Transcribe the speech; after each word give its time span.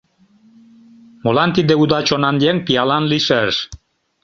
Молан 1.23 1.49
тиде 1.55 1.73
уда 1.81 1.99
чонан 2.07 2.35
еҥ 2.49 2.57
пиалан 2.65 3.03
лийшаш? 3.11 3.55